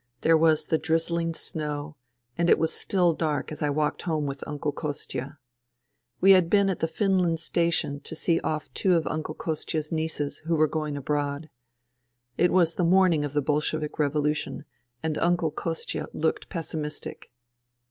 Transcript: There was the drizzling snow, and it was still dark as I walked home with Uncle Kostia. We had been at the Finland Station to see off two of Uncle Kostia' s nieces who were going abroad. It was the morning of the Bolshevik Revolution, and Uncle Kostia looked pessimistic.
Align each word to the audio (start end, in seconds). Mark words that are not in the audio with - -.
There 0.21 0.35
was 0.35 0.65
the 0.65 0.79
drizzling 0.79 1.35
snow, 1.35 1.95
and 2.35 2.49
it 2.49 2.57
was 2.57 2.73
still 2.73 3.13
dark 3.13 3.51
as 3.51 3.61
I 3.61 3.69
walked 3.69 4.01
home 4.01 4.25
with 4.25 4.43
Uncle 4.47 4.71
Kostia. 4.71 5.37
We 6.19 6.31
had 6.31 6.49
been 6.49 6.71
at 6.71 6.79
the 6.79 6.87
Finland 6.87 7.39
Station 7.39 7.99
to 7.99 8.15
see 8.15 8.39
off 8.39 8.73
two 8.73 8.95
of 8.95 9.05
Uncle 9.05 9.35
Kostia' 9.35 9.77
s 9.77 9.91
nieces 9.91 10.39
who 10.47 10.55
were 10.55 10.67
going 10.67 10.97
abroad. 10.97 11.51
It 12.35 12.51
was 12.51 12.73
the 12.73 12.83
morning 12.83 13.23
of 13.23 13.33
the 13.33 13.43
Bolshevik 13.43 13.99
Revolution, 13.99 14.65
and 15.03 15.19
Uncle 15.19 15.51
Kostia 15.51 16.07
looked 16.13 16.49
pessimistic. 16.49 17.31